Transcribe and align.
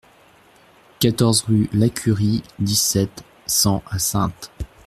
quatorze 0.97 1.43
rue 1.43 1.69
Lacurie, 1.73 2.41
dix-sept, 2.57 3.23
cent 3.45 3.83
à 3.87 3.99
Saintes 3.99 4.51